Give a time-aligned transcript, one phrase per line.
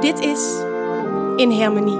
[0.00, 0.60] Dit is
[1.36, 1.98] In Harmonie.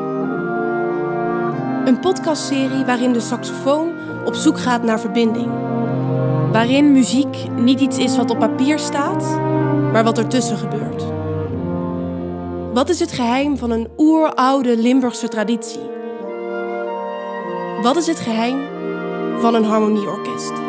[1.85, 3.93] Een podcastserie waarin de saxofoon
[4.25, 5.47] op zoek gaat naar verbinding.
[6.53, 9.39] Waarin muziek niet iets is wat op papier staat,
[9.93, 11.05] maar wat ertussen gebeurt.
[12.75, 15.91] Wat is het geheim van een oeroude Limburgse traditie?
[17.83, 18.59] Wat is het geheim
[19.41, 20.68] van een harmonieorkest?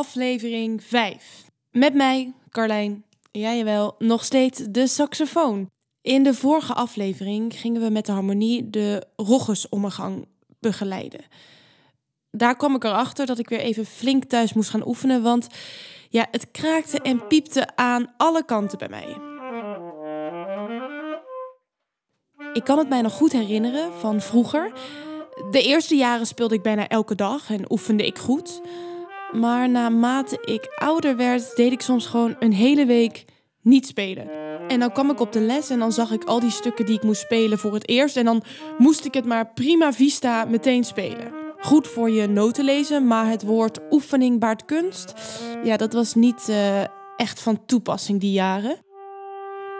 [0.00, 1.44] Aflevering 5.
[1.70, 5.70] Met mij, Carlijn, ja jawel, nog steeds de saxofoon.
[6.02, 10.26] In de vorige aflevering gingen we met de harmonie de roggesommegang
[10.60, 11.20] begeleiden.
[12.30, 15.46] Daar kwam ik erachter dat ik weer even flink thuis moest gaan oefenen, want
[16.08, 19.16] ja, het kraakte en piepte aan alle kanten bij mij.
[22.52, 24.72] Ik kan het mij nog goed herinneren van vroeger.
[25.50, 28.60] De eerste jaren speelde ik bijna elke dag en oefende ik goed.
[29.32, 33.24] Maar naarmate ik ouder werd, deed ik soms gewoon een hele week
[33.62, 34.30] niet spelen.
[34.68, 36.96] En dan kwam ik op de les en dan zag ik al die stukken die
[36.96, 38.16] ik moest spelen voor het eerst.
[38.16, 38.42] En dan
[38.78, 41.32] moest ik het maar prima vista meteen spelen.
[41.58, 45.14] Goed voor je noten lezen, maar het woord oefening baart kunst.
[45.64, 46.80] Ja, dat was niet uh,
[47.16, 48.76] echt van toepassing die jaren.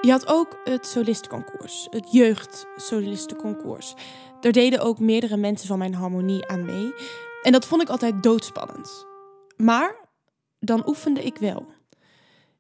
[0.01, 3.95] Je had ook het solistenconcours, het jeugdsolistenconcours.
[4.41, 6.95] Daar deden ook meerdere mensen van mijn harmonie aan mee.
[7.43, 9.10] En dat vond ik altijd doodspannend.
[9.61, 10.09] Maar
[10.61, 11.67] dan oefende ik wel.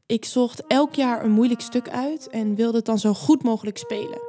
[0.06, 3.78] Ik zocht elk jaar een moeilijk stuk uit en wilde het dan zo goed mogelijk
[3.78, 4.20] spelen.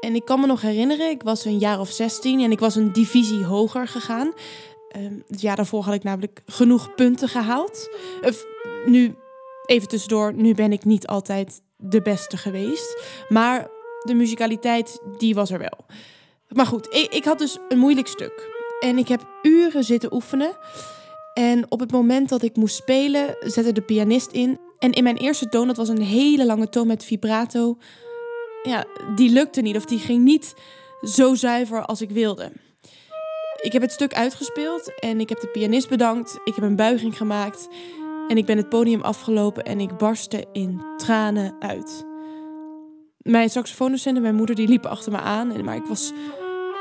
[0.00, 2.74] En ik kan me nog herinneren, ik was een jaar of 16 en ik was
[2.74, 4.32] een divisie hoger gegaan.
[4.96, 7.88] Um, het jaar daarvoor had ik namelijk genoeg punten gehaald.
[8.86, 9.14] Nu,
[9.66, 13.02] even tussendoor, nu ben ik niet altijd de beste geweest.
[13.28, 13.70] Maar
[14.02, 15.86] de muzikaliteit, die was er wel.
[16.48, 18.56] Maar goed, ik, ik had dus een moeilijk stuk.
[18.80, 20.56] En ik heb uren zitten oefenen.
[21.38, 24.58] En op het moment dat ik moest spelen, zette de pianist in.
[24.78, 27.76] En in mijn eerste toon, dat was een hele lange toon met vibrato.
[28.62, 28.84] Ja,
[29.14, 30.54] die lukte niet of die ging niet
[31.02, 32.52] zo zuiver als ik wilde.
[33.60, 36.38] Ik heb het stuk uitgespeeld en ik heb de pianist bedankt.
[36.44, 37.68] Ik heb een buiging gemaakt
[38.28, 42.04] en ik ben het podium afgelopen en ik barstte in tranen uit.
[43.18, 46.12] Mijn saxofoondocent en mijn moeder die liepen achter me aan, maar ik was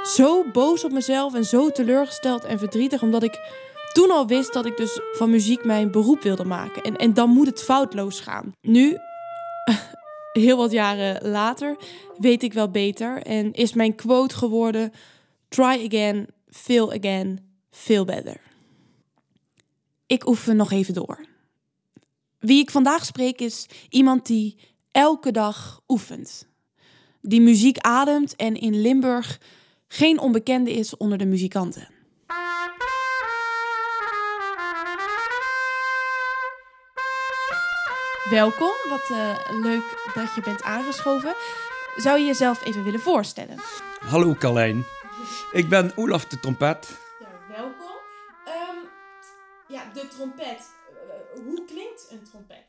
[0.03, 4.65] zo boos op mezelf en zo teleurgesteld en verdrietig omdat ik toen al wist dat
[4.65, 6.83] ik dus van muziek mijn beroep wilde maken.
[6.83, 8.51] En, en dan moet het foutloos gaan.
[8.61, 8.97] Nu,
[10.31, 11.77] heel wat jaren later,
[12.17, 13.21] weet ik wel beter.
[13.21, 14.91] En is mijn quote geworden:
[15.49, 17.39] Try again, fail again,
[17.71, 18.41] feel better.
[20.05, 21.25] Ik oefen nog even door.
[22.39, 24.57] Wie ik vandaag spreek is iemand die
[24.91, 26.47] elke dag oefent.
[27.21, 29.39] Die muziek ademt en in Limburg
[29.87, 31.96] geen onbekende is onder de muzikanten.
[38.29, 41.35] Welkom, wat uh, leuk dat je bent aangeschoven.
[41.95, 43.57] Zou je jezelf even willen voorstellen?
[43.99, 44.83] Hallo Carlijn,
[45.51, 46.97] ik ben Olaf de trompet.
[47.19, 47.95] Ja, welkom.
[48.45, 48.89] Um,
[49.67, 50.71] ja, de trompet.
[51.35, 52.65] Uh, hoe klinkt een trompet?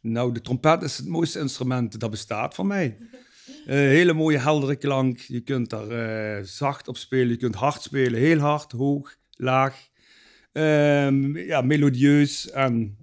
[0.00, 2.98] Nou, de trompet is het mooiste instrument dat bestaat voor mij.
[3.48, 5.18] Uh, hele mooie heldere klank.
[5.18, 9.90] Je kunt daar zacht op spelen, je kunt hard spelen, heel hard, hoog, laag.
[10.52, 12.96] Um, ja, melodieus en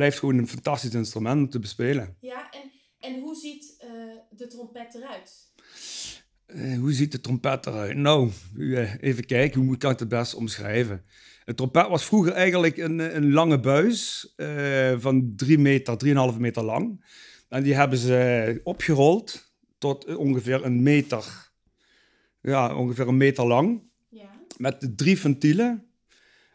[0.00, 2.16] blijft gewoon een fantastisch instrument om te bespelen.
[2.20, 5.52] Ja, en, en hoe ziet uh, de trompet eruit?
[6.46, 7.96] Uh, hoe ziet de trompet eruit?
[7.96, 11.04] Nou, uh, even kijken, hoe kan ik het best omschrijven?
[11.44, 14.32] Een trompet was vroeger eigenlijk een, een lange buis
[14.98, 15.96] van 3 meter,
[16.32, 17.04] 3,5 meter lang.
[17.48, 21.50] En die hebben ze opgerold tot ongeveer een meter,
[22.42, 23.82] ja, ongeveer een meter lang.
[24.08, 24.30] Ja.
[24.56, 25.89] Met drie ventielen.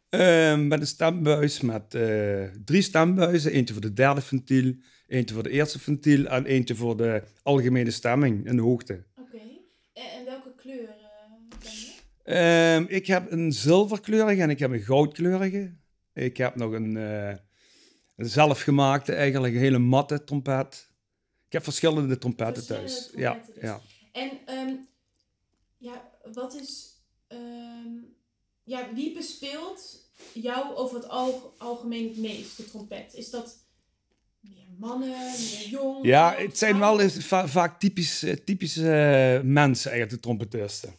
[0.10, 3.52] Uh, met een stembuis met uh, drie stembuizen.
[3.52, 4.76] Eentje voor de derde ventiel,
[5.08, 9.04] eentje voor de eerste ventiel en eentje voor de algemene stemming in de hoogte.
[9.20, 9.38] Oké.
[9.94, 10.96] En, en, welke kleur
[11.60, 12.84] ben je?
[12.88, 15.74] Uh, ik heb een zilverkleurige en ik heb een goudkleurige.
[16.14, 17.30] Ik heb nog een, uh,
[18.16, 20.92] een zelfgemaakte, eigenlijk een hele matte trompet.
[21.46, 23.08] Ik heb verschillende trompetten verschillende thuis.
[23.08, 23.82] Trompetten ja, dus.
[24.12, 24.22] ja.
[24.22, 24.88] En um,
[25.78, 26.94] ja, wat is...
[27.28, 28.15] Um,
[28.66, 31.10] ja, wie bespeelt jou over het
[31.58, 33.14] algemeen het meest, de trompet?
[33.14, 33.58] Is dat
[34.40, 36.06] meer mannen, meer jong?
[36.06, 40.94] Ja, het zijn wel vaak typisch, eh, typische eh, mensen eigenlijk, de trompetisten.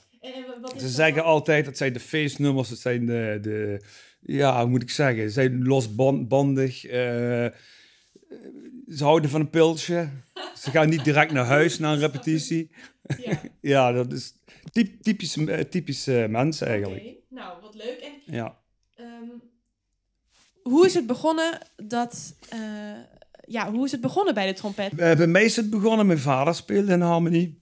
[0.77, 3.81] Ze zeggen altijd, dat zijn de feestnummers, dat zijn de, de
[4.21, 6.85] ja, hoe moet ik zeggen, ze zijn losbandig.
[6.85, 6.93] Uh,
[8.87, 10.09] ze houden van een pilsje.
[10.55, 12.71] Ze gaan niet direct naar huis na een repetitie.
[13.19, 13.41] Ja.
[13.61, 14.35] ja, dat is
[14.73, 17.05] typ, typisch, eh, typisch eh, mensen eigenlijk.
[17.37, 17.99] Nou, wat leuk.
[18.01, 18.57] En Ja.
[18.95, 19.29] ehm,
[20.63, 22.35] hoe is het begonnen dat...
[22.49, 22.59] eh,
[23.47, 24.93] ja, hoe is het begonnen bij de trompet?
[24.93, 26.07] Bij mij is het begonnen.
[26.07, 27.61] Mijn vader speelde in harmonie.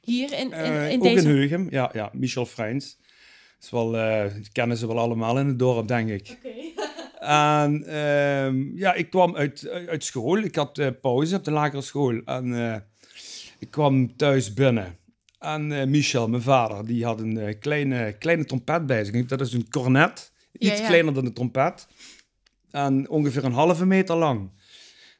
[0.00, 1.28] Hier in, in, Eh, in ook deze...
[1.28, 1.66] in Heugem.
[1.70, 2.98] Ja, ja, Michel Freins.
[3.60, 6.36] is wel, eh, die kennen ze wel allemaal in het dorp, denk ik.
[6.38, 6.56] Oké.
[7.20, 10.38] En ehm, ja, ik kwam uit, uit school.
[10.38, 12.20] Ik had pauze op de lagere school.
[12.24, 12.52] En
[13.58, 14.97] ik kwam thuis binnen.
[15.38, 19.26] En eh, Michel, mijn vader, die had een eh, kleine, kleine trompet bij zich.
[19.26, 20.32] Dat is een cornet.
[20.52, 20.86] Iets ja.
[20.86, 21.86] kleiner dan een trompet.
[22.70, 24.50] En ongeveer een halve meter lang.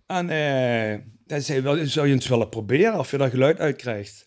[0.07, 3.77] En eh, hij zei, wel, zou je eens willen proberen of je daar geluid uit
[3.77, 4.27] krijgt?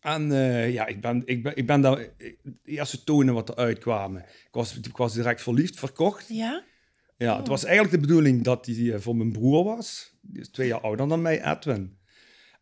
[0.00, 0.32] En
[0.72, 1.96] ja, ik ben, ik, ben, ik ben daar...
[1.96, 4.20] De eerste tonen wat eruit kwamen.
[4.20, 6.28] Ik was, ik was direct verliefd, verkocht.
[6.28, 6.62] Ja?
[7.16, 10.16] Ja, het was eigenlijk de bedoeling dat hij voor mijn broer was.
[10.20, 11.99] Die is twee jaar ouder dan mij, Edwin.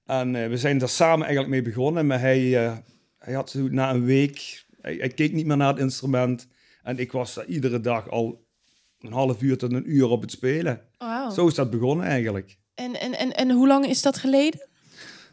[0.09, 2.07] En eh, we zijn daar samen eigenlijk mee begonnen.
[2.07, 2.77] Maar hij, eh,
[3.19, 4.65] hij had zo na een week...
[4.81, 6.49] Hij, hij keek niet meer naar het instrument.
[6.83, 8.47] En ik was daar iedere dag al
[9.01, 10.81] een half uur tot een uur op het spelen.
[11.35, 12.59] Zo is dat begonnen eigenlijk.
[12.75, 14.69] En, en, en, en hoe lang is dat geleden?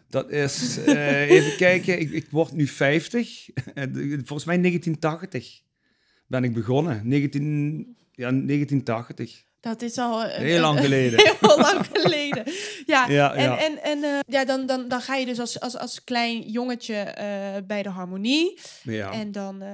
[0.10, 3.50] Dat is, eh, even kijken, ik, ik word nu 50.
[3.74, 5.62] Eh, de- Volgens mij 1980
[6.28, 7.02] ben ik begonnen.
[7.08, 9.44] 19, ja, 1980.
[9.66, 10.24] Dat is al...
[10.24, 11.20] een- Heel lang geleden.
[11.40, 12.44] Heel lang geleden.
[12.86, 13.58] Ja, Ja, en, ja.
[13.58, 16.94] en, en eh, ja, dan, dan, dan ga je dus als, als, als klein jongetje
[16.96, 17.28] eh,
[17.68, 18.60] bij de harmonie.
[18.84, 19.12] Ja.
[19.12, 19.70] En dan eh,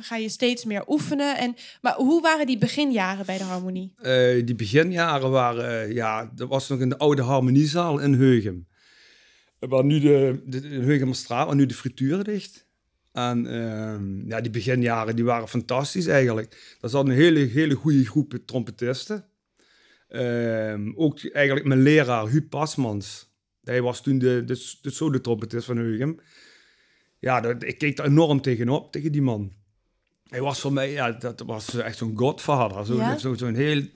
[0.00, 1.36] ga je steeds meer oefenen.
[1.38, 3.92] En, maar hoe waren die beginjaren bij de harmonie?
[4.44, 8.66] Die beginjaren waren, ja, dat was nog in de oude harmoniezaal in Heugem.
[9.58, 12.65] Waar nu de, de, de Heugemerstraat, waar nu de frituur ligt.
[13.16, 16.76] En ehm, ja, die beginjaren die waren fantastisch eigenlijk.
[16.80, 19.24] Er zat een hele, hele goede groep trompetisten.
[20.08, 23.30] Ehm, ook eigenlijk mijn leraar, Huub Pasmans.
[23.62, 26.20] Hij was toen de, de, de solo-trompetist van Heugem.
[27.18, 29.52] Ja, dat, ik keek daar enorm tegenop, tegen die man.
[30.28, 32.86] Hij was voor mij, ja, dat was echt zo'n godvader.
[32.86, 33.18] Zo'n Ja?
[33.18, 33.86] zo, zo'n heel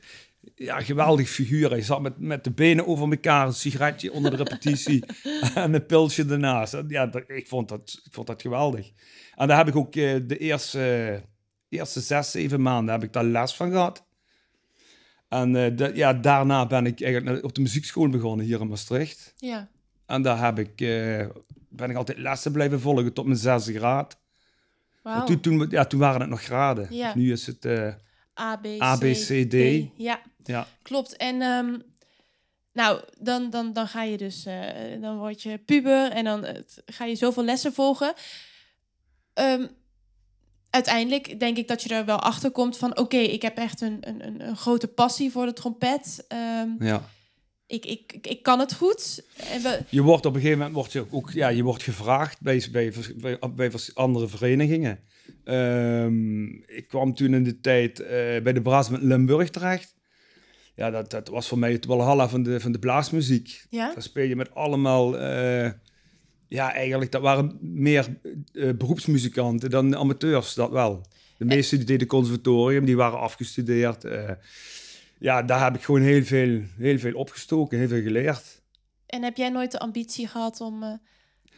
[0.55, 1.71] ja, geweldig figuur.
[1.71, 5.05] Hij zat met, met de benen over elkaar, een sigaretje onder de repetitie
[5.55, 6.75] en een pilsje ernaast.
[6.75, 8.91] En Ja, dat, ik, vond dat, ik vond dat geweldig.
[9.35, 11.23] En daar heb ik ook eh, de eerste,
[11.69, 14.07] eerste zes, zeven maanden heb ik daar les van gehad.
[15.29, 19.33] En eh, de- ja, daarna ben ik eigenlijk op de muziekschool begonnen hier in Maastricht.
[19.37, 19.69] Ja.
[20.07, 21.27] En daar heb ik, eh,
[21.69, 24.19] ben ik altijd lessen blijven volgen tot mijn zesde graad.
[25.03, 25.25] Wauw.
[25.25, 26.87] Toen, toen, ja, toen waren het nog graden.
[26.91, 27.13] Ja.
[27.17, 27.87] Nu is het, eh,
[28.41, 29.55] A, B, C, A, B, C, D.
[29.97, 30.67] Ja, ja.
[30.83, 31.17] klopt.
[31.17, 31.77] En ehm,
[32.73, 36.63] nou, dan, dan, dan ga je dus, eh, dan word je puber en dan eh,
[36.87, 38.13] ga je zoveel lessen volgen.
[39.35, 39.67] Ehm,
[40.71, 43.99] uiteindelijk denk ik dat je er wel achter komt van, oké, ik heb echt een,
[44.01, 46.25] een, een, grote passie voor de trompet.
[46.29, 47.09] Ehm, ja.
[47.67, 49.25] ik, ik, ik, kan het goed.
[49.37, 52.41] En we, Je wordt op een gegeven moment wordt je ook, ja, je wordt gevraagd
[52.41, 55.01] bij, bij, bij, bij andere verenigingen.
[56.67, 58.09] Ik kwam toen in de tijd eh,
[58.43, 59.95] bij de Braas met Limburg terecht.
[60.81, 63.67] Ja, dat, dat was voor mij het walhalla van de, van de blaasmuziek.
[63.71, 63.93] ja?
[63.93, 65.71] Daar speel je met allemaal, eh,
[66.49, 68.07] ja, eigenlijk, dat waren meer
[68.53, 71.07] eh, beroepsmuzikanten dan amateurs, dat wel.
[71.39, 74.05] De meesten die deden conservatorium, die waren afgestudeerd.
[74.05, 74.31] eh.
[75.19, 78.63] ja, daar heb ik gewoon heel veel, heel veel opgestoken, heel veel geleerd.
[79.07, 81.01] En heb jij nooit de ambitie gehad om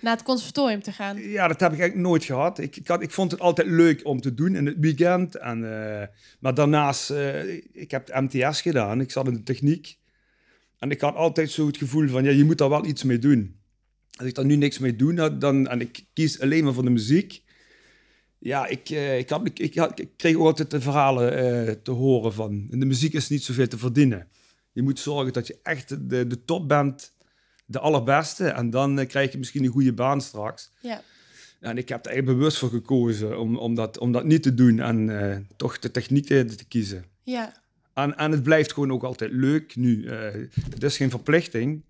[0.03, 1.19] naar het conservatorium te gaan?
[1.19, 2.59] Ja, dat heb ik eigenlijk nooit gehad.
[2.59, 5.37] Ik, ik, ik vond het altijd leuk om te doen in het weekend.
[5.37, 6.07] En, eh,
[6.41, 9.01] maar daarnaast, eh, ik heb MTS gedaan.
[9.01, 9.99] Ik zat in de techniek.
[10.79, 13.19] En ik had altijd zo het gevoel van, ja, je moet daar wel iets mee
[13.19, 13.57] doen.
[14.13, 16.85] Als ik daar nu niks mee doe, nou, dan, en ik kies alleen maar voor
[16.85, 17.43] de muziek.
[18.39, 22.81] Ja, ik, eh, ik, had, ik, kreeg ook altijd de verhalen te horen van, in
[22.81, 24.29] de muziek is niet zoveel te verdienen.
[24.73, 27.15] Je moet zorgen dat je echt de, de top bent,
[27.73, 28.47] de allerbeste.
[28.49, 30.71] En dan eh, krijg je misschien een goede baan straks.
[30.81, 31.03] Ja.
[31.61, 34.55] En ik heb er eigenlijk bewust voor gekozen om, om, dat, om dat niet te
[34.55, 37.05] doen en eh, toch de techniek te, kiezen.
[37.23, 37.53] Ja,
[37.95, 40.07] En, en het blijft gewoon ook altijd leuk nu.
[40.07, 40.33] eh,
[40.71, 41.83] het is geen verplichting.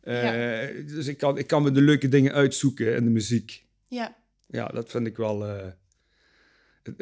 [0.00, 3.64] Eh, Dus ik kan, ik kan me de leuke dingen uitzoeken in de muziek.
[3.88, 4.16] ja,
[4.46, 5.66] Ja, dat vind ik wel eh,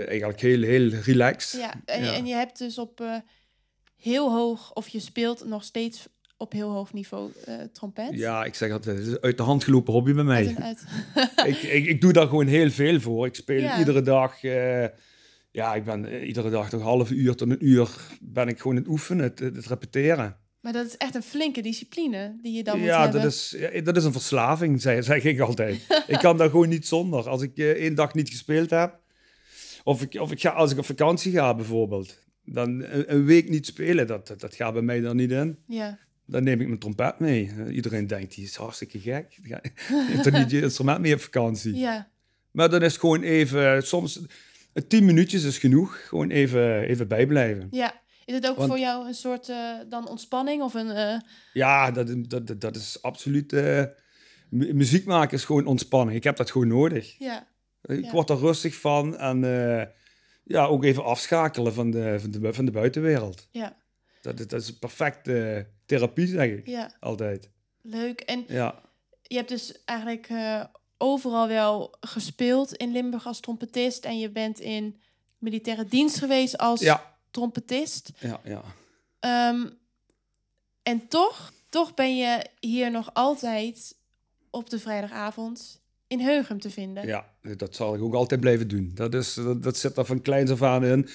[0.09, 1.61] eigenlijk heel, heel relaxed.
[1.61, 1.75] ja.
[1.85, 2.13] En, Ja.
[2.15, 3.17] en je hebt dus op eh,
[3.97, 6.07] heel hoog, of je speelt nog steeds
[6.39, 8.09] op heel hoog niveau eh, trompet.
[8.13, 10.57] Ja, ik zeg altijd, het is uit de hand gelopen hobby bij mij.
[10.59, 10.85] Uit
[11.55, 13.27] ik, ik, ik doe daar gewoon heel veel voor.
[13.27, 13.79] Ik speel Ja.
[13.79, 14.87] iedere dag, eh,
[15.51, 17.89] ja, ik ben eh, iedere dag toch een half uur tot een uur
[18.21, 20.37] ben ik gewoon het oefenen, het, het repeteren.
[20.61, 23.23] Maar dat is echt een flinke discipline die je dan moet ja, hebben.
[23.23, 25.87] dat is, ja, dat is een verslaving, zeg, zeg ik altijd.
[26.07, 27.29] ik kan daar gewoon niet zonder.
[27.29, 28.99] Als ik één dag niet gespeeld heb,
[29.85, 33.67] of, ik, of ik ga, als ik op vakantie ga bijvoorbeeld, dan een, week niet
[33.67, 35.59] spelen, dat, dat, dat gaat bij mij er niet in.
[35.67, 35.99] Ja,
[36.31, 37.53] dan neem ik mijn trompet mee.
[37.59, 39.39] Eh, iedereen denkt, die is hartstikke gek.
[40.13, 41.75] Je toch niet je instrument mee op vakantie?
[41.77, 42.09] Ja.
[42.51, 44.21] Maar dan is gewoon even, soms
[44.73, 46.07] eh, tien minuutjes is genoeg.
[46.09, 47.69] Gewoon even, even bijblijven.
[47.71, 48.01] Ja.
[48.25, 50.91] Is het ook Want- voor jou een soort eh, dan ontspanning of een...
[50.91, 51.21] eh,
[51.53, 53.53] Ja, dat, dat, dat, is absoluut...
[53.53, 53.85] eh,
[54.51, 56.17] mu- muziek maken is gewoon ontspanning.
[56.17, 57.15] Ik heb dat gewoon nodig.
[57.19, 57.47] ja.
[57.83, 58.11] Ik Ja.
[58.11, 59.87] word er rustig van en eh,
[60.45, 63.49] ja, ook even afschakelen van de, van de, van de buitenwereld.
[63.51, 63.77] Ja.
[64.23, 66.67] Dat, is- dat is een perfecte therapie, zeg ik.
[66.67, 66.91] Ja.
[67.01, 67.49] Altijd.
[67.83, 68.21] Leuk.
[68.21, 68.81] En Ja.
[69.23, 70.65] je hebt dus eigenlijk eh,
[70.99, 74.05] overal wel gespeeld in Limburg als trompetist.
[74.05, 75.01] En je bent in
[75.39, 77.17] militaire dienst geweest als Ja.
[77.31, 78.11] trompetist.
[78.21, 78.63] Ja, ja.
[79.21, 79.67] Ehm,
[80.83, 83.97] en toch, toch ben je hier nog altijd
[84.51, 87.07] op de vrijdagavond in Heugem te vinden.
[87.07, 87.27] Ja,
[87.57, 88.91] dat zal ik ook altijd blijven doen.
[88.95, 91.09] Dat, is, dat, dat zit er van kleins af aan in.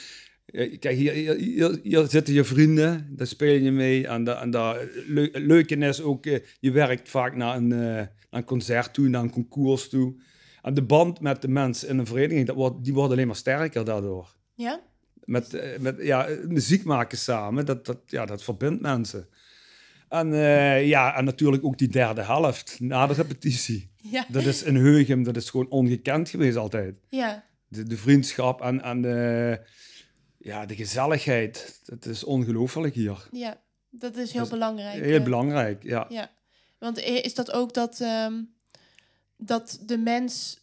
[0.53, 4.07] Eh, Kijk, hier, hier, hier, hier zitten je vrienden, daar speel je mee.
[4.07, 8.43] En, da, het leuke is ook, eh, je werkt vaak naar een, eh, naar een
[8.43, 10.13] concert toe, naar een concours toe.
[10.61, 13.35] En de band met de mensen in een vereniging, dat wordt, die wordt alleen maar
[13.35, 14.35] sterker daardoor.
[14.55, 14.81] Ja?
[15.23, 19.27] Met, met ja, muziek maken samen, dat, dat, ja, dat verbindt mensen.
[20.09, 20.33] En,
[20.85, 23.91] ja, en natuurlijk ook die derde helft, na de repetitie.
[24.11, 24.25] Ja.
[24.29, 26.95] Dat is in Heugem, dat is gewoon ongekend geweest altijd.
[27.09, 27.43] Ja.
[27.67, 29.59] De, de vriendschap en, en de,
[30.43, 33.27] ja, de gezelligheid, dat is ongelooflijk hier.
[33.31, 33.61] Ja.
[33.89, 35.03] Dat is heel Dat is belangrijk.
[35.03, 36.05] Heel belangrijk, ja.
[36.09, 36.31] Ja.
[36.77, 38.33] Want is dat ook dat, ehm,
[39.37, 40.59] dat de mens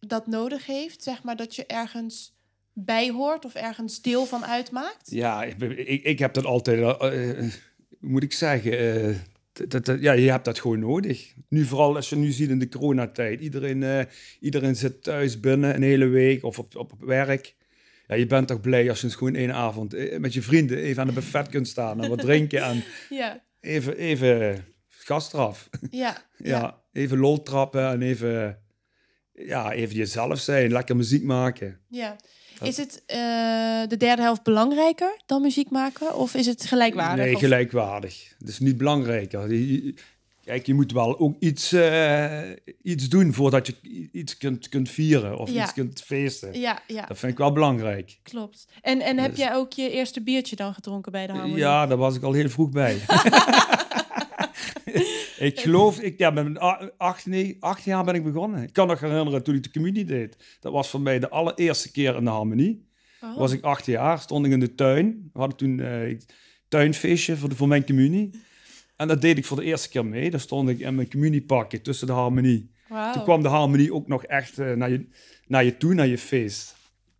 [0.00, 1.02] dat nodig heeft?
[1.02, 2.38] Zeg maar dat je ergens
[2.72, 5.10] bij hoort of ergens deel van uitmaakt?
[5.10, 7.52] Ja, ik, ik, ik heb dat altijd, eh, eh,
[8.00, 9.16] moet ik zeggen, eh,
[9.68, 11.34] dat, dat, ja, je hebt dat gewoon nodig.
[11.48, 13.40] Nu vooral als je nu ziet in de coronatijd.
[13.40, 14.08] Iedereen,
[14.40, 17.58] iedereen zit thuis binnen een hele week of op, op werk.
[18.10, 20.78] Ja, je bent toch blij als je eens gewoon één avond eh, met je vrienden
[20.78, 23.42] even aan de buffet kunt staan en wat drinken en Ja.
[23.60, 25.68] even, even gas eraf.
[25.90, 26.16] Ja.
[26.36, 28.58] Ja, even lol trappen en even,
[29.32, 31.80] ja, even jezelf zijn, lekker muziek maken.
[31.88, 32.16] Ja.
[32.62, 33.16] Is het eh,
[33.88, 36.14] de derde helft belangrijker dan muziek maken?
[36.16, 37.24] Of is het gelijkwaardig?
[37.24, 38.34] Nee, Of- gelijkwaardig.
[38.38, 39.52] Het is niet belangrijker.
[39.54, 39.94] Je-
[40.44, 42.40] Kijk, je moet wel ook iets, eh,
[42.82, 45.62] iets doen voordat je iets kunt, kunt vieren of Ja.
[45.62, 46.60] iets kunt feesten.
[46.60, 48.18] Ja, ja, Dat vind ik wel belangrijk.
[48.22, 48.68] klopt.
[48.80, 51.56] En, en heb Dus- jij ook je eerste biertje dan gedronken bij de harmonie?
[51.56, 52.96] Ja, daar was ik al heel vroeg bij.
[55.38, 56.58] ik geloof, ik, ja, met
[56.96, 58.62] acht, nee, acht jaar ben ik begonnen.
[58.62, 60.36] Ik kan nog herinneren toen ik de communie deed.
[60.60, 62.88] Dat was voor mij de allereerste keer in de harmonie.
[63.22, 63.36] Oh.
[63.36, 65.30] was ik acht jaar, stond ik in de tuin.
[65.32, 66.20] We hadden toen een
[66.68, 68.30] tuinfeestje voor, de, voor mijn communie.
[69.00, 70.30] En dat deed ik voor de eerste keer mee.
[70.30, 72.70] Daar stond ik in mijn communiepakje tussen de harmonie.
[73.12, 75.08] Toen kwam de harmonie ook nog echt eh, naar, je,
[75.46, 76.74] naar je toe, naar je feest.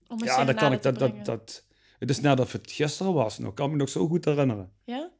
[0.08, 0.82] Om Ja, dat kan ik.
[0.82, 1.64] Dat, dat, dat,
[1.98, 3.38] het is net of het gisteren was.
[3.38, 4.72] nog kan ik me nog zo goed herinneren.
[4.84, 5.10] Ja?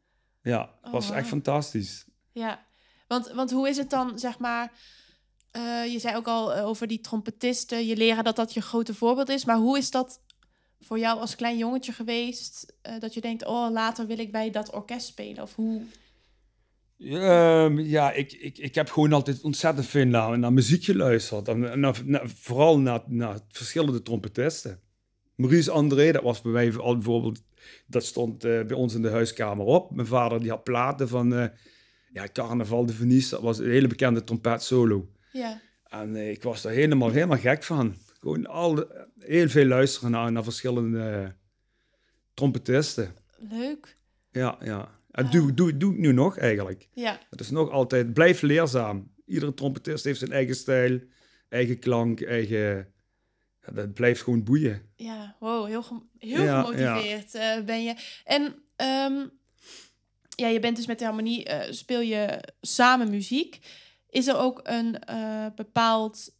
[0.42, 2.04] Ja, het Oh, was echt fantastisch.
[2.32, 2.64] Ja,
[3.08, 4.72] want, want hoe is het dan, zeg maar...
[5.50, 8.94] eh, je zei ook al eh, over die trompetisten, je leren dat dat je grote
[8.94, 9.44] voorbeeld is.
[9.44, 10.20] Maar hoe is dat
[10.80, 12.74] voor jou als klein jongetje geweest?
[12.98, 15.42] dat je denkt, oh, later wil ik bij dat orkest spelen?
[15.42, 15.82] Of hoe?
[17.00, 21.48] Ehm, ja, ik, ik, ik heb gewoon altijd ontzettend veel naar, naar muziek geluisterd.
[21.48, 24.80] En, naar- naar- vooral naar, naar verschillende trompetisten.
[25.34, 27.42] Maurice André, dat was bij mij al bijvoorbeeld...
[27.86, 29.90] Dat stond eh, bij ons in de huiskamer op.
[29.94, 31.34] Mijn vader die had platen van...
[31.34, 31.46] eh,
[32.12, 33.30] ja, Carnaval de Venise.
[33.30, 35.08] Dat was een hele bekende trompet solo.
[35.32, 37.96] Ja, En eh, ik was daar helemaal, helemaal gek van.
[38.18, 38.84] Gewoon al,
[39.18, 41.34] heel veel luisteren naar, naar verschillende
[42.34, 43.14] trompetisten.
[43.50, 43.96] leuk.
[44.30, 44.88] Ja, ja.
[45.10, 46.88] En doe, doe, doe ik nu nog eigenlijk.
[46.92, 49.12] Ja, Het is nog altijd, blijf leerzaam.
[49.26, 51.00] Iedere trompetist heeft zijn eigen stijl,
[51.48, 52.92] eigen klank, eigen...
[53.66, 54.82] Ja, dat blijft gewoon boeien.
[54.96, 57.94] ja, wow, heel, gem- heel Ja, gemotiveerd eh, ben je.
[58.24, 59.26] En ehm,
[60.36, 63.58] ja, je bent dus met de harmonie, eh, speel je samen muziek.
[64.10, 66.34] Is er ook een eh, bepaald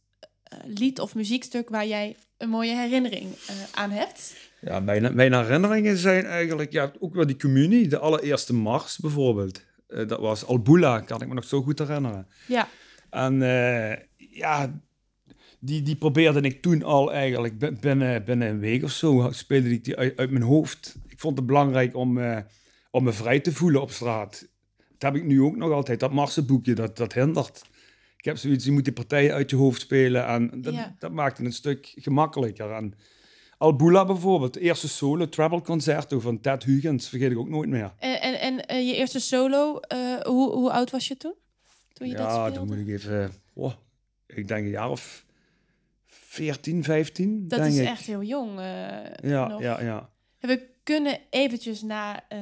[0.65, 3.27] lied of muziekstuk waar jij een mooie herinnering
[3.71, 4.35] aan hebt?
[4.61, 7.87] Ja, mijn, mijn herinneringen zijn eigenlijk ja, ook wel die communie.
[7.87, 9.65] De allereerste mars bijvoorbeeld.
[9.87, 12.27] Eh, dat was Albula, kan ik me nog zo goed herinneren.
[12.47, 12.67] Ja,
[13.09, 14.81] En eh, ja,
[15.59, 19.27] die, die probeerde ik toen al eigenlijk bin- binnen, binnen een week of zo.
[19.31, 20.97] Speelde ik die uit, uit mijn hoofd.
[21.07, 22.37] Ik vond het belangrijk om, eh,
[22.91, 24.47] om me vrij te voelen op straat.
[24.97, 25.99] Dat heb ik nu ook nog altijd.
[25.99, 27.61] Dat marsenboekje, dat, dat hindert.
[28.17, 30.25] Ik heb zoiets, je moet die partijen uit je hoofd spelen.
[30.25, 30.95] En dat, Ja.
[30.99, 32.71] dat maakt het een stuk gemakkelijker.
[32.71, 32.93] En
[33.61, 37.93] Albula bijvoorbeeld, het eerste solo treble concerto van Ted Huygens, vergeet ik ook nooit meer.
[37.99, 41.33] en, en, en je eerste solo, eh, hoe, hoe oud was je toen?
[41.93, 42.53] Toen je dat ja, speelde?
[42.53, 43.33] dan moet ik even...
[43.53, 43.73] Oh,
[44.27, 45.25] ik denk een jaar of
[46.05, 47.87] 14, 15, Dat denk is ik.
[47.87, 48.59] echt heel jong.
[48.59, 49.61] eh, Ja, nog.
[49.61, 50.09] ja, ja.
[50.39, 52.39] We kunnen eventjes naar eh,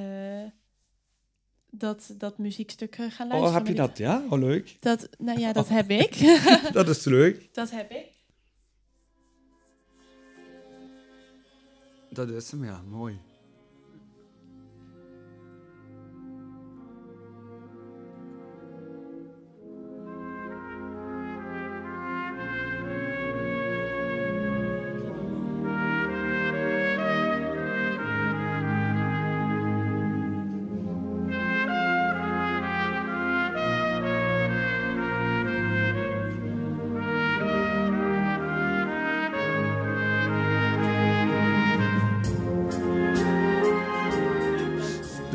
[1.69, 3.41] dat, dat muziekstuk gaan luisteren.
[3.41, 3.97] Oh, heb je dat?
[3.97, 4.23] Ja?
[4.29, 4.77] Oh, leuk.
[4.79, 5.09] dat?
[5.17, 6.17] Nou ja, dat heb ik.
[6.73, 7.49] Dat is leuk.
[7.53, 8.05] dat heb ik.
[12.09, 12.81] Dat is hem, ja.
[12.87, 13.19] Mooi.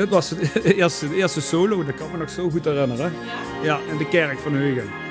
[0.05, 3.13] Dit was het eerste, eerste solo, dat kan me nog zo goed herinneren.
[3.63, 5.04] Ja, in de kerk van Heugen.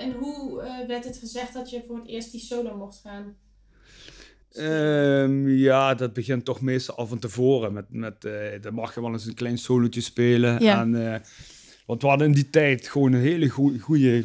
[0.00, 3.00] En, en hoe eh, werd het gezegd dat je voor het eerst die solo mocht
[3.04, 3.34] gaan?
[4.52, 7.72] Ehm, ja, dat begint toch meestal al van tevoren.
[7.72, 10.62] Met, met, eh, dan mag je wel eens een klein solootje spelen.
[10.62, 10.80] Ja.
[10.80, 11.20] En, eh,
[11.86, 13.48] want we hadden in die tijd gewoon een hele
[13.80, 14.24] goede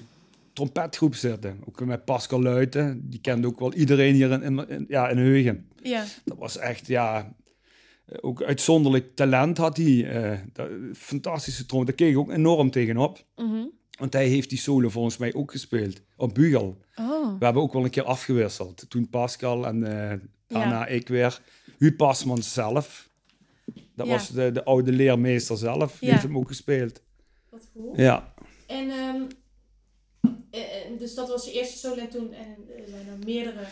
[0.54, 1.60] trompetgroep zitten.
[1.68, 3.10] Ook met Pascal Luiten.
[3.10, 5.68] Die kende ook wel iedereen hier in, in, in- ja, in Heugen.
[5.82, 6.04] Ja.
[6.26, 7.34] Dat was echt, ja...
[8.22, 10.10] Ook uitzonderlijk talent had hij.
[10.10, 10.40] eh,
[10.94, 11.88] fantastische trompet.
[11.98, 13.26] Daar keek ik ook enorm tegenop.
[13.36, 13.64] Mhm.
[13.98, 16.02] Want hij heeft die solo volgens mij ook gespeeld.
[16.18, 16.78] Op Bugel.
[16.96, 17.40] Oh.
[17.40, 18.86] We hebben ook wel een keer afgewisseld.
[18.90, 20.88] Toen Pascal en eh, daarna Ja.
[20.88, 21.42] ik weer.
[21.78, 23.10] Huub Pasman zelf.
[23.96, 24.12] Dat Ja.
[24.12, 25.98] was de, de oude leermeester zelf.
[26.00, 26.14] Die Ja.
[26.16, 27.02] heeft hem ook gespeeld.
[27.50, 28.00] Wat cool.
[28.00, 28.34] Ja.
[28.68, 29.22] En ehm,
[30.52, 33.66] eh, eh, dus dat was je eerste solo en toen en er zijn er meerdere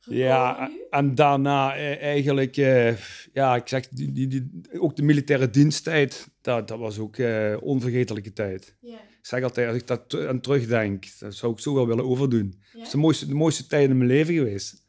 [0.00, 2.96] gekomen Ja, en daarna eh, eigenlijk, eh,
[3.32, 7.56] ja, ik zeg, die, die, die, ook de militaire diensttijd, dat, dat was ook eh
[7.60, 8.74] onvergetelijke tijd.
[8.80, 8.98] Ja.
[9.26, 12.54] Zeg altijd, als ik daar te- aan terugdenk, dat zou ik zo wel willen overdoen.
[12.58, 12.78] Ja?
[12.78, 14.84] Het is de mooiste, de mooiste tijd in mijn leven geweest.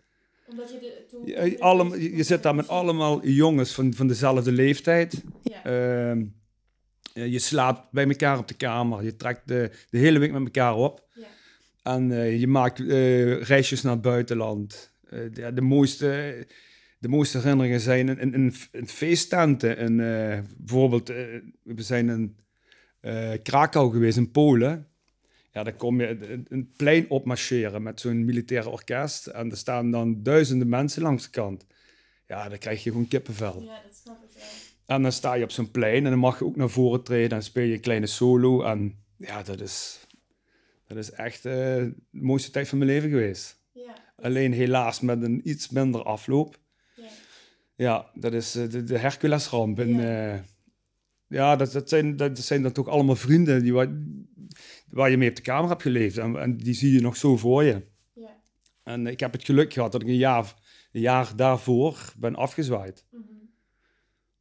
[0.48, 2.00] Omdat je de, toen...
[2.00, 5.24] Je, je zit daar met allemaal jongens van, van dezelfde leeftijd.
[5.44, 5.64] Ja.
[5.64, 6.26] Ehm,
[7.14, 9.04] eh, je slaapt bij elkaar op de kamer.
[9.04, 11.08] Je trekt de, de hele week met elkaar op.
[11.14, 11.28] Ja.
[11.84, 14.94] En eh, je maakt eh, reisjes naar het buitenland.
[15.10, 16.46] Eh, de, de, mooiste,
[17.00, 18.34] de mooiste herinneringen zijn in,
[18.72, 19.98] in, feesttenten.
[20.58, 21.08] Bijvoorbeeld,
[21.64, 22.36] we zijn in
[23.00, 24.88] eh, Krakau geweest, in Polen.
[25.52, 29.28] Ja, dan kom je een, plein opmarcheren met zo'n militair orkest.
[29.28, 31.66] En er staan dan duizenden mensen langs de kant.
[32.28, 33.62] Ja, dan krijg je gewoon kippenvel.
[33.62, 34.44] ja, dat snap ik wel.
[34.86, 37.38] En dan sta je op zo'n plein en dan mag je ook naar voren treden
[37.38, 38.64] en speel je een kleine solo.
[38.64, 40.00] En ja, dat is,
[40.88, 43.60] dat is echt eh, de mooiste tijd van mijn leven geweest.
[43.72, 43.96] Ja.
[44.16, 46.60] Alleen helaas met een iets minder afloop.
[46.96, 47.08] Ja.
[47.76, 49.78] Ja, dat is eh, de, de Herculesramp.
[49.78, 49.86] Ja.
[49.86, 50.44] ja,
[51.28, 53.98] ja dat, dat, zijn, dat zijn dan toch allemaal vrienden die, waar,
[54.90, 56.18] waar je mee op de kamer hebt geleefd.
[56.18, 57.86] En, en die zie je nog zo voor je.
[58.14, 58.42] Ja.
[58.84, 60.54] En ik heb het geluk gehad dat ik een jaar,
[60.92, 63.06] een jaar daarvoor ben afgezwaaid.
[63.12, 63.24] Mhm.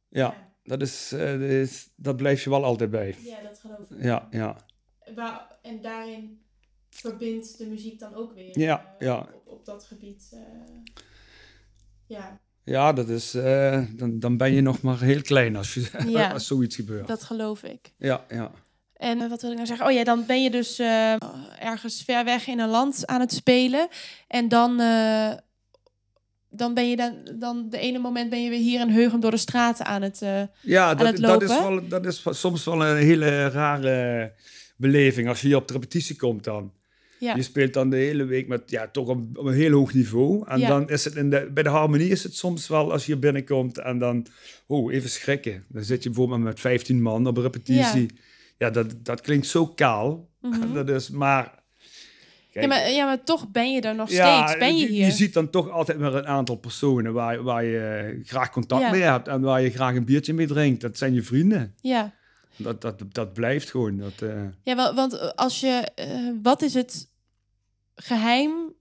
[0.09, 3.15] Ja, dat, is, eh, dat is- dat blijf je wel altijd bij.
[3.19, 4.03] Ja, dat geloof ik.
[4.03, 4.65] Ja, ja.
[5.15, 6.41] Waar, en daarin
[6.89, 8.59] verbindt de muziek dan ook weer.
[8.59, 9.29] Ja, eh, ja.
[9.33, 10.29] Op, op dat gebied.
[10.33, 10.93] eh,
[12.05, 15.89] ja, Ja, dat is, eh, dan, dan ben je nog maar heel klein als, je,
[16.07, 16.31] Ja.
[16.31, 17.07] als zoiets gebeurt.
[17.07, 17.93] dat geloof ik.
[17.97, 18.51] Ja, ja.
[18.93, 19.85] En eh, wat wil ik nou zeggen?
[19.85, 21.13] Oh ja, dan ben je dus eh,
[21.59, 23.87] ergens ver weg in een land aan het spelen.
[24.27, 24.77] En dan,
[26.49, 29.31] dan ben je dan, dan de ene moment ben je weer hier in Heugem door
[29.31, 30.19] de straten aan het.
[30.61, 31.69] ja het dat, dat, is lopen.
[31.69, 34.33] wel, dat is soms wel een hele rare
[34.77, 36.71] beleving als je hier op de repetitie komt dan.
[37.19, 37.35] Ja.
[37.35, 40.47] Je speelt dan de hele week met ja, toch op, op een heel hoog niveau.
[40.47, 40.67] En Ja.
[40.67, 43.77] dan is het in de, bij de harmonie is het soms wel als je binnenkomt
[43.77, 44.25] en dan,
[44.67, 45.63] oh, even schrikken.
[45.67, 48.09] Dan zit je bijvoorbeeld met 15 man op een repetitie.
[48.57, 50.29] Ja, dat, dat klinkt zo kaal.
[50.41, 50.73] Mhm.
[50.85, 51.65] Dat is maar.
[52.51, 54.57] Kijk, ja, maar, ja, maar toch ben je er nog steeds.
[54.57, 55.05] Ben je je, hier?
[55.05, 59.01] je ziet dan toch altijd maar een aantal personen waar, waar je graag contact mee
[59.01, 60.81] hebt en waar je graag een biertje mee drinkt.
[60.81, 61.73] Dat zijn je vrienden.
[61.81, 62.13] Ja.
[62.57, 63.97] Dat, dat, dat blijft gewoon.
[63.97, 67.09] Dat, eh, Ja, wel, want eh, als je, eh, wat is het
[67.95, 68.73] geheim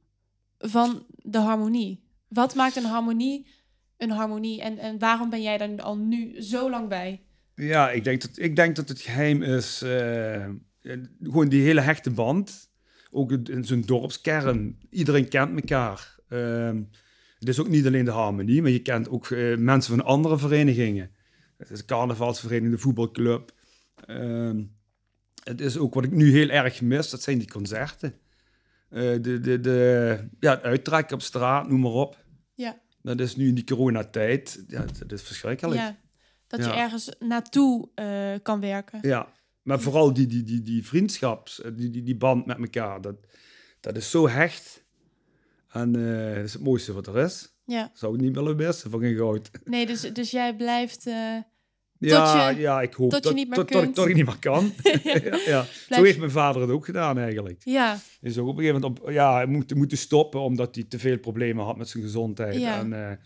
[0.58, 2.04] van de harmonie?
[2.28, 3.54] Wat maakt een harmonie
[3.96, 7.22] een harmonie en, en waarom ben jij er al nu zo lang bij?
[7.54, 9.78] Ja, ik denk dat, ik denk dat het geheim is
[11.22, 12.70] gewoon die hele hechte band.
[13.10, 14.78] Ook in- zo'n dorpskern.
[14.90, 16.18] Iedereen kent elkaar.
[16.28, 16.82] Ehm,
[17.38, 21.10] het is ook niet alleen de harmonie, maar je kent ook mensen van andere verenigingen.
[21.56, 23.52] Het is de carnavalsvereniging, de voetbalclub.
[24.06, 24.64] Ehm,
[25.44, 28.14] het is ook wat ik nu heel erg mis, dat zijn die concerten.
[28.88, 32.24] Eh, de, de, de, ja, het uittrekken op straat, noem maar op.
[32.54, 32.80] Ja.
[33.02, 35.80] Dat is nu in die coronatijd, ja, dat is verschrikkelijk.
[35.80, 35.96] Ja,
[36.46, 38.98] dat je ergens naartoe eh, kan werken.
[39.02, 43.00] Ja, maar vooral die, die, die, die vriendschaps, eh, die, die, die band met elkaar,
[43.00, 43.16] dat,
[43.80, 44.84] dat is zo hecht.
[45.68, 47.54] En dat is het mooiste wat er is.
[47.64, 47.90] Ja.
[47.94, 49.50] Zou ik niet willen missen van geen goud.
[49.64, 51.06] Nee, dus, dus jij blijft...
[51.98, 53.94] Ja, je- ja, ik hoop tot je dat, niet meer tot, tot ik, kunt.
[53.94, 54.72] tot ik niet meer kan.
[55.04, 55.64] ja, ja.
[55.88, 57.60] Zo heeft mijn vader het ook gedaan eigenlijk.
[57.64, 60.84] ja, Is ook op een gegeven moment op, ja, hij moet, moeten stoppen omdat hij
[60.84, 62.54] te veel problemen had met zijn gezondheid.
[62.54, 62.78] Ja.
[62.78, 63.16] En, eh,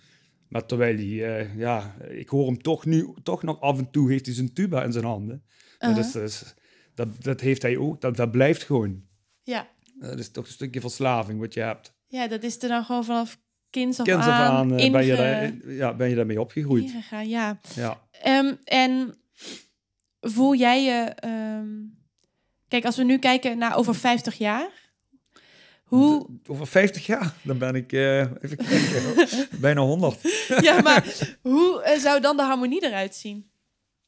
[0.49, 4.11] maar terwijl hij, eh, ja, ik hoor hem toch nu, toch nog af en toe
[4.11, 5.45] heeft hij zijn tuba in zijn handen.
[5.79, 6.55] Dat, is, dat, is-
[6.95, 9.03] dat, dat heeft hij ook, dat, dat blijft gewoon.
[9.43, 9.69] ja.
[10.01, 11.95] Dat is toch een stukje verslaving wat je hebt.
[12.07, 13.39] ja, dat is er dan gewoon vanaf
[13.71, 16.83] Kind af aan, aan eh, ben, je daar, ja, ben je daarmee opgegroeid.
[16.83, 17.29] ingegaan.
[17.29, 17.61] Ja.
[17.75, 18.01] Ja.
[18.23, 19.15] Ehm, en
[20.21, 21.13] voel jij je...
[21.15, 21.69] ehm,
[22.69, 24.69] kijk, als we nu kijken naar over 50 jaar...
[25.85, 26.27] Hoe...
[26.47, 29.29] Over 50 jaar, dan ben ik, eh, even kijken,
[29.61, 30.19] bijna 100.
[30.61, 31.05] Ja, maar
[31.43, 33.51] hoe eh, zou dan de harmonie eruit zien?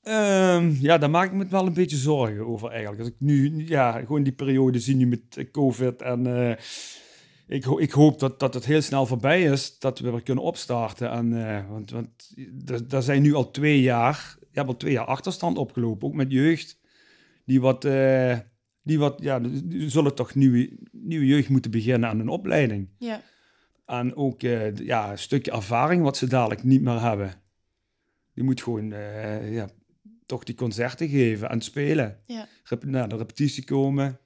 [0.03, 3.01] Ehm, ja, daar maak ik me wel een beetje zorgen over eigenlijk.
[3.01, 6.27] Als ik nu, ja, gewoon die periode zie nu met COVID en
[7.53, 10.45] ik, ho- ik hoop dat, dat het heel snel voorbij is, dat we weer kunnen
[10.45, 11.11] opstarten.
[11.11, 15.05] En, eh, want want daar zijn nu al twee jaar, je hebt al twee jaar
[15.05, 16.81] achterstand opgelopen, ook met jeugd.
[17.45, 18.39] Die wat, eh,
[18.83, 22.89] die wat ja, die zullen toch nieuwe, nieuwe jeugd moeten beginnen aan een opleiding.
[22.99, 23.23] Ja,
[23.87, 27.33] En ook eh, ja, een stukje ervaring wat ze dadelijk niet meer hebben.
[28.35, 28.89] Die moet gewoon
[29.51, 29.69] ja,
[30.27, 32.19] toch die concerten geven en spelen.
[32.27, 32.47] ja,
[32.81, 34.19] naar de repetitie komen.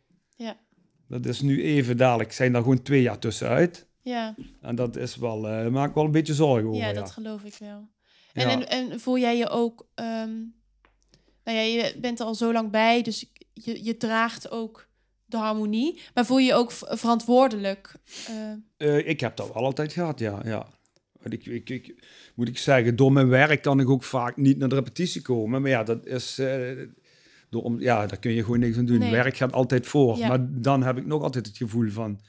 [1.08, 3.86] Dat is nu even dadelijk, zijn daar gewoon twee jaar tussenuit.
[4.02, 4.34] ja.
[4.60, 6.80] En dat is wel, eh maakt wel een beetje zorgen over.
[6.80, 7.88] Ja, Ja, dat geloof ik wel.
[8.32, 8.50] En, Ja.
[8.50, 9.86] en, en voel jij je ook...
[9.94, 10.34] ehm,
[11.44, 14.88] nou ja, je bent er al zo lang bij, dus je, je draagt ook
[15.24, 16.00] de harmonie.
[16.14, 17.94] Maar voel je je ook verantwoordelijk?
[18.26, 18.52] eh,
[18.96, 20.40] Eh, ik heb dat wel altijd gehad, ja.
[20.44, 20.66] ja.
[21.22, 24.68] Ik, ik, ik, moet ik zeggen, door mijn werk kan ik ook vaak niet naar
[24.68, 25.62] de repetitie komen.
[25.62, 26.38] Maar ja, dat is...
[27.56, 28.98] door, om, ja, daar kun je gewoon niks aan doen.
[28.98, 29.10] Nee.
[29.10, 30.18] Werk gaat altijd voor.
[30.18, 30.28] Ja.
[30.28, 32.20] Maar dan heb ik nog altijd het gevoel van...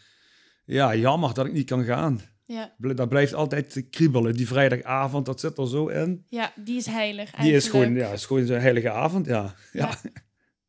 [0.66, 2.22] Ja, jammer dat ik niet kan gaan.
[2.46, 4.34] ja, Dat blijft altijd kriebelen.
[4.36, 6.26] Die vrijdagavond, dat zit er zo in.
[6.28, 9.56] ja, die is heilig Die is gewoon, ja, is gewoon zo'n heilige avond, ja.
[9.74, 10.00] Ja,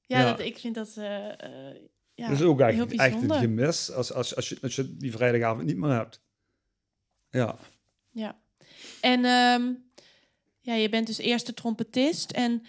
[0.07, 0.25] Ja.
[0.25, 0.95] Dat, ik vind dat...
[0.97, 1.05] eh,
[2.15, 5.13] ja, dat is ook echt, echt een gemis als, als, als, je, als je die
[5.13, 6.23] vrijdagavond niet meer hebt.
[7.31, 7.57] Ja.
[8.11, 8.39] Ja.
[9.01, 9.73] En ehm,
[10.61, 12.31] ja, je bent dus eerste trompetist.
[12.31, 12.63] En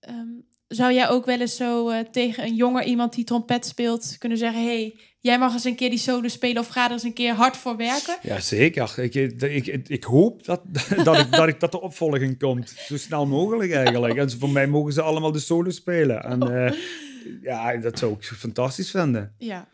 [0.00, 0.28] ehm,
[0.68, 4.38] zou jij ook wel eens zo eh, tegen een jonger iemand die trompet speelt kunnen
[4.38, 7.12] zeggen: hey, jij mag eens een keer die solo spelen of ga er eens een
[7.12, 8.16] keer hard voor werken?
[8.22, 8.94] Ja, zeker.
[8.96, 10.62] Ik, ik, ik, ik hoop dat,
[11.04, 12.74] dat, ik, dat, ik, dat de opvolging komt.
[12.76, 14.16] Zo snel mogelijk eigenlijk.
[14.16, 16.22] En voor mij mogen ze allemaal de solo spelen.
[16.24, 16.78] En eh,
[17.42, 19.34] ja, dat zou ik fantastisch vinden.
[19.38, 19.68] Ja,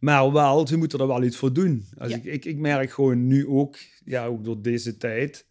[0.00, 1.86] Maar wel, ze moeten er wel iets voor doen.
[1.98, 2.16] Als Ja.
[2.16, 5.48] ik, ik, ik merk gewoon nu ook, ja, ook door deze tijd...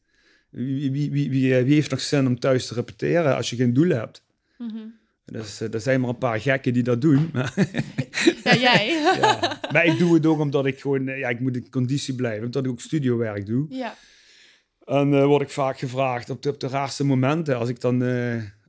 [0.50, 3.74] Wie, wie, wie, wie, wie heeft nog zin om thuis te repeteren als je geen
[3.74, 4.24] doel hebt?
[4.60, 4.88] Mhm.
[5.26, 7.30] Dus eh, er zijn maar een paar gekken die dat doen.
[7.34, 7.54] Maar,
[8.44, 8.88] ja jij.
[9.20, 9.60] Ja.
[9.72, 11.08] maar ik doe het ook omdat ik gewoon...
[11.08, 12.46] eh, Ja, ik moet in conditie blijven.
[12.46, 13.66] Omdat ik ook studiowerk doe.
[13.70, 13.96] ja.
[14.86, 17.58] En eh, word ik vaak gevraagd op de, op de raarste momenten.
[17.58, 18.02] Als ik dan...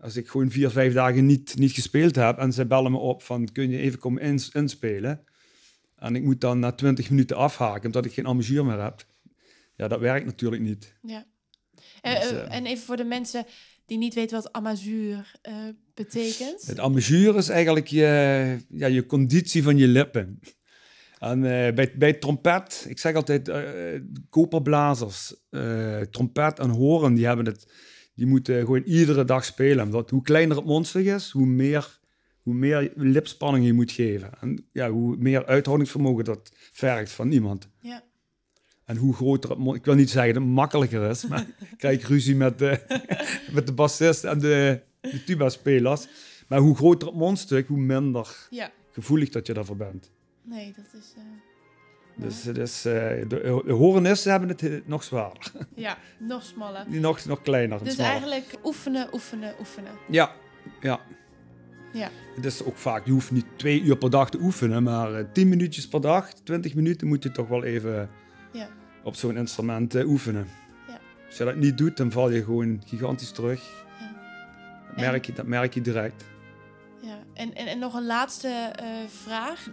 [0.01, 2.39] als ik gewoon vier, vijf dagen niet, niet gespeeld heb.
[2.39, 3.53] En ze bellen me op van...
[3.53, 5.25] Kun je even komen ins- inspelen?
[5.97, 7.85] En ik moet dan na twintig minuten afhaken.
[7.87, 9.05] Omdat ik geen amusier meer heb.
[9.77, 10.95] Ja, dat werkt natuurlijk niet.
[11.03, 11.25] ja.
[12.03, 13.47] Dus, en even voor de mensen
[13.91, 15.55] die niet weten wat amazuur eh,
[15.95, 16.63] betekent.
[16.67, 20.41] Het amusier is eigenlijk je, ja, je conditie van je lippen.
[21.19, 23.65] En eh, bij, bij trompet, ik zeg altijd, eh,
[24.29, 25.35] koperblazers,
[26.11, 27.73] trompet en horen, die hebben het,
[28.15, 29.85] die moeten gewoon iedere dag spelen.
[29.85, 32.01] Omdat hoe kleiner het monster is, hoe meer,
[32.43, 34.31] hoe meer lipspanning je moet geven.
[34.41, 37.69] En ja, hoe meer uithoudingsvermogen dat vergt van iemand.
[37.81, 38.03] Ja.
[38.91, 42.09] En hoe groter het ik wil niet zeggen dat het makkelijker is, maar ik krijg
[42.09, 42.81] ruzie met de,
[43.57, 46.07] met de bassist en de, de tuba-spelers.
[46.49, 50.11] Maar hoe groter het mondstuk, hoe minder ja, gevoelig dat je daarvoor bent.
[50.43, 51.15] nee, dat is.
[51.17, 52.93] eh, Dus, dus eh,
[53.29, 55.53] de, de horenisten hebben het eh, nog zwaarder.
[55.75, 56.85] ja, nog smaller.
[56.89, 57.85] Nog, nog kleiner.
[57.85, 58.11] Dus smaller.
[58.13, 59.93] eigenlijk oefenen, oefenen, oefenen.
[60.09, 60.33] Ja,
[60.81, 61.01] ja.
[61.93, 62.11] Ja.
[62.37, 65.25] Het is ook vaak, je hoeft niet twee uur per dag te oefenen, maar eh,
[65.33, 68.11] tien minuutjes per dag, twintig minuten moet je toch wel even
[68.53, 68.69] Ja.
[69.03, 70.49] Op zo'n instrument eh, oefenen.
[70.89, 70.99] Ja.
[71.27, 73.63] Als je dat niet doet, dan val je gewoon gigantisch terug.
[74.01, 74.13] Ja.
[74.89, 76.25] Dat merk je, dat merk je direct.
[77.01, 79.69] Ja, en, en, en nog een laatste eh, vraag.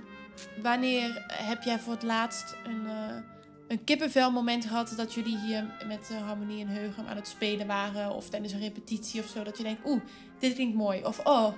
[0.62, 3.36] Wanneer heb jij voor het laatst een, eh
[3.68, 8.12] een kippenvelmoment gehad dat jullie hier met de Harmonie en Heugem aan het spelen waren?
[8.12, 10.02] Of tijdens een repetitie of zo, dat je denkt, oeh,
[10.40, 11.04] dit klinkt mooi.
[11.04, 11.54] Of, oh,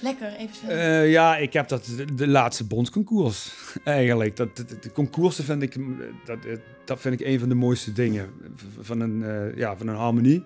[0.00, 0.66] Lekker, even zo.
[0.66, 3.54] Eh, ja, ik heb dat de, de laatste bondsconcours
[3.84, 4.36] eigenlijk.
[4.36, 5.76] Dat, de, de concoursen vind ik,
[6.24, 6.38] dat,
[6.84, 8.30] dat vind ik een van de mooiste dingen
[8.80, 10.44] van een, uh, ja, van een harmonie.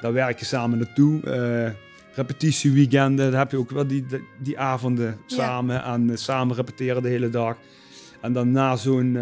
[0.00, 1.20] Daar werk je samen naartoe.
[1.24, 1.70] Uh,
[2.14, 5.92] repetitieweekenden, daar heb je ook wel die, die, die avonden samen ja.
[5.92, 7.56] en samen repeteren de hele dag.
[8.20, 9.18] En dan na zo'n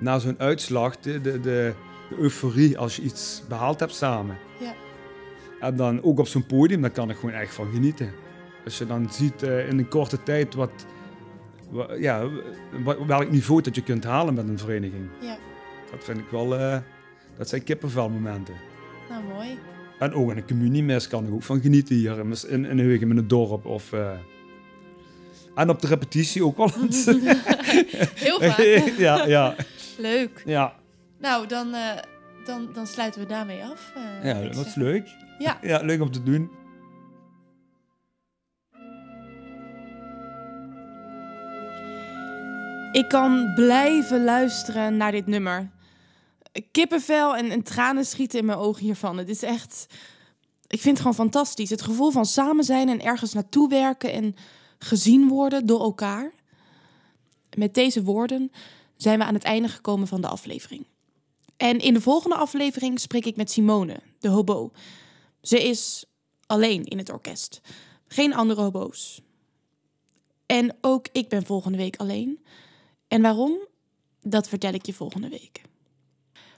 [0.00, 1.72] na zo'n uitslag, de, de, de,
[2.18, 4.36] euforie als je iets behaald hebt samen.
[4.60, 4.74] Ja.
[5.60, 8.12] En dan ook op zo'n podium, daar kan ik gewoon echt van genieten.
[8.64, 10.86] Als je dan ziet uh, in een korte tijd wat,
[11.98, 12.28] ja,
[13.06, 15.08] welk niveau dat je kunt halen met een vereniging.
[15.20, 15.36] Ja.
[15.90, 16.76] Dat vind ik wel, uh,
[17.36, 18.54] dat zijn kippenvelmomenten.
[19.08, 19.58] Nou, mooi.
[19.98, 23.16] En ook in een communiemes kan ik ook van genieten hier in, in, Heugem in
[23.16, 23.66] het dorp.
[23.66, 24.10] Of, uh,
[25.54, 27.04] en op de repetitie ook wel eens.
[28.26, 28.92] Heel vaak.
[28.98, 29.54] ja, ja.
[29.98, 30.42] Leuk.
[30.44, 30.74] Ja.
[31.20, 31.90] Nou, dan, uh,
[32.44, 33.92] dan, dan sluiten we daarmee af.
[34.22, 35.08] Ja, dat is leuk.
[35.38, 35.58] Ja.
[35.62, 36.50] ja, leuk om te doen.
[42.94, 45.70] Ik kan blijven luisteren naar dit nummer.
[46.70, 49.18] Kippenvel en, en tranen schieten in mijn ogen hiervan.
[49.18, 49.86] Het is echt.
[50.66, 51.70] Ik vind het gewoon fantastisch.
[51.70, 54.36] Het gevoel van samen zijn en ergens naartoe werken en
[54.78, 56.32] gezien worden door elkaar.
[57.56, 58.52] Met deze woorden
[58.96, 60.86] zijn we aan het einde gekomen van de aflevering.
[61.56, 64.72] En in de volgende aflevering spreek ik met Simone, de hobo.
[65.42, 66.04] Ze is
[66.46, 67.60] alleen in het orkest.
[68.06, 69.20] Geen andere hobo's.
[70.46, 72.42] En ook ik ben volgende week alleen.
[73.14, 73.58] En waarom?
[74.22, 75.62] Dat vertel ik je volgende week.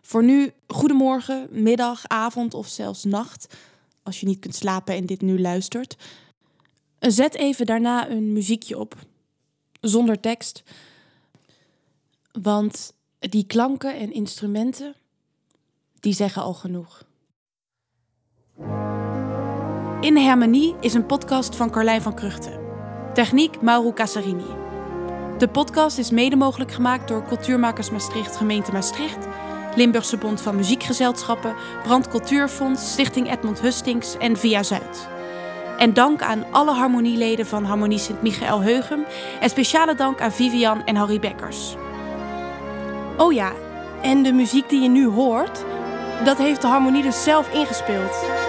[0.02, 3.56] Voor nu, goedemorgen, middag, avond of zelfs nacht.
[4.02, 5.96] Als je niet kunt slapen en dit nu luistert.
[6.98, 8.94] Zet even daarna een muziekje op.
[9.80, 10.62] Zonder tekst.
[12.42, 14.94] Want die klanken en instrumenten,
[16.00, 17.04] die zeggen al genoeg.
[20.00, 22.60] In Harmonie is een podcast van Carlijn van Kruchten.
[23.12, 24.65] Techniek Mauro Casarini.
[25.38, 29.26] De podcast is mede mogelijk gemaakt door Cultuurmakers Maastricht, gemeente Maastricht,
[29.74, 35.08] Limburgse Bond van Muziekgezelschappen, Brand Cultuurfonds, Stichting Edmond Hustings en Via Zuid.
[35.78, 39.04] En dank aan alle harmonieleden van Harmonie Sint-Michael Heugem
[39.40, 41.76] en speciale dank aan Vivian en Harry Bekkers.
[43.16, 43.52] Oh ja,
[44.02, 45.64] en de muziek die je nu hoort,
[46.24, 48.45] dat heeft de harmonie dus zelf ingespeeld.